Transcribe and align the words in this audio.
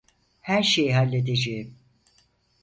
Her 0.41 0.63
şeyi 0.63 0.91
halledeceğim. 0.95 1.77